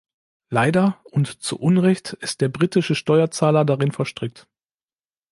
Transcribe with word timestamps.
Leider 0.49 0.97
und 1.03 1.43
zu 1.43 1.59
Unrecht 1.59 2.13
ist 2.21 2.41
der 2.41 2.49
britische 2.49 2.95
Steuerzahler 2.95 3.65
darin 3.65 3.91
verstrickt. 3.91 4.47